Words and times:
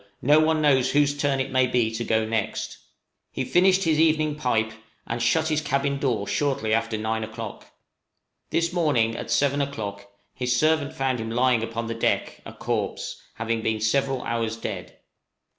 no 0.23 0.39
one 0.39 0.63
knows 0.63 0.93
whose 0.93 1.15
turn 1.15 1.39
it 1.39 1.51
may 1.51 1.67
be 1.67 1.91
to 1.93 2.03
go 2.03 2.25
next." 2.25 2.79
He 3.31 3.45
finished 3.45 3.83
his 3.83 3.99
evening 3.99 4.33
pipe, 4.33 4.71
and 5.05 5.21
shut 5.21 5.49
his 5.49 5.61
cabin 5.61 5.99
door 5.99 6.25
shortly 6.27 6.73
after 6.73 6.97
nine 6.97 7.23
o'clock. 7.23 7.67
This 8.49 8.73
morning, 8.73 9.15
at 9.15 9.29
seven 9.29 9.61
o'clock, 9.61 10.07
his 10.33 10.57
servant 10.57 10.95
found 10.95 11.19
him 11.19 11.29
lying 11.29 11.61
upon 11.61 11.85
the 11.85 11.93
deck, 11.93 12.41
a 12.47 12.53
corpse, 12.53 13.21
having 13.35 13.61
been 13.61 13.79
several 13.79 14.23
hours 14.23 14.57
dead. 14.57 14.97